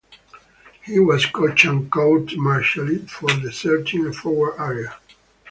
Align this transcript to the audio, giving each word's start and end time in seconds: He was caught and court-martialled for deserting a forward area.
He 0.83 0.97
was 0.99 1.27
caught 1.27 1.63
and 1.63 1.91
court-martialled 1.91 3.07
for 3.07 3.27
deserting 3.39 4.07
a 4.07 4.11
forward 4.13 4.59
area. 4.59 4.95